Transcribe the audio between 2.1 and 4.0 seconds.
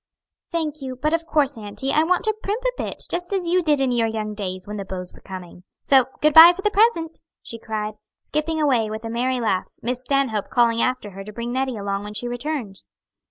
to primp a bit, just as you did in